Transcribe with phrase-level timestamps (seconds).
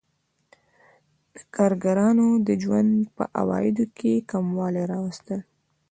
[1.35, 5.39] د کارګرانو د ژوند په عوایدو کې کموالی راوستل